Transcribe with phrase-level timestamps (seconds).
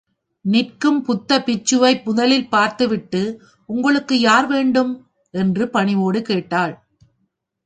[0.45, 3.21] நிற்கும் புத்த பிட்சுவை முதலில் பார்த்துவிட்டு,
[3.69, 5.07] உங்களுக்கு யார் வேண்டும்?
[5.33, 6.73] என்று பணிவோடு கேட்டாள்.